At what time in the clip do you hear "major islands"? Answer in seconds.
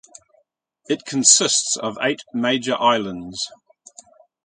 2.33-3.37